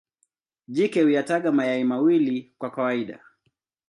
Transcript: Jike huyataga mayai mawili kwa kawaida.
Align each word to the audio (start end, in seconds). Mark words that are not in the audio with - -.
Jike 0.67 1.01
huyataga 1.03 1.51
mayai 1.51 1.83
mawili 1.83 2.53
kwa 2.57 2.69
kawaida. 2.71 3.19